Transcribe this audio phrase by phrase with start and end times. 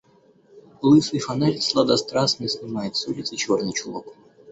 [0.81, 4.07] Лысый фонарь сладострастно снимает с улицы черный чулок.